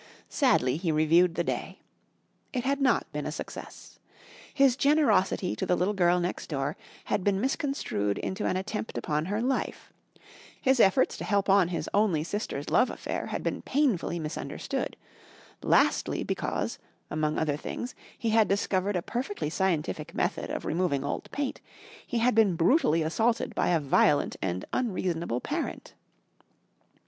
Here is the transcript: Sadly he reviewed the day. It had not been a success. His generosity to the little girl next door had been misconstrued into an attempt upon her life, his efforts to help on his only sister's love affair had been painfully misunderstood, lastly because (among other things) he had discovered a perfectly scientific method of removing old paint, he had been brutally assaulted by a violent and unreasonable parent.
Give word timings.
Sadly 0.29 0.77
he 0.77 0.91
reviewed 0.91 1.35
the 1.35 1.43
day. 1.43 1.77
It 2.53 2.63
had 2.63 2.81
not 2.81 3.11
been 3.13 3.27
a 3.27 3.31
success. 3.31 3.99
His 4.51 4.75
generosity 4.75 5.55
to 5.55 5.63
the 5.63 5.75
little 5.75 5.93
girl 5.93 6.19
next 6.19 6.47
door 6.47 6.75
had 7.05 7.23
been 7.23 7.39
misconstrued 7.39 8.17
into 8.17 8.47
an 8.47 8.57
attempt 8.57 8.97
upon 8.97 9.25
her 9.25 9.43
life, 9.43 9.93
his 10.59 10.79
efforts 10.79 11.17
to 11.17 11.23
help 11.23 11.51
on 11.51 11.67
his 11.67 11.87
only 11.93 12.23
sister's 12.23 12.71
love 12.71 12.89
affair 12.89 13.27
had 13.27 13.43
been 13.43 13.61
painfully 13.61 14.17
misunderstood, 14.17 14.97
lastly 15.61 16.23
because 16.23 16.79
(among 17.11 17.37
other 17.37 17.55
things) 17.55 17.93
he 18.17 18.31
had 18.31 18.47
discovered 18.47 18.95
a 18.95 19.03
perfectly 19.03 19.51
scientific 19.51 20.15
method 20.15 20.49
of 20.49 20.65
removing 20.65 21.03
old 21.03 21.29
paint, 21.31 21.61
he 22.07 22.17
had 22.17 22.33
been 22.33 22.55
brutally 22.55 23.03
assaulted 23.03 23.53
by 23.53 23.67
a 23.67 23.79
violent 23.79 24.35
and 24.41 24.65
unreasonable 24.73 25.39
parent. 25.39 25.93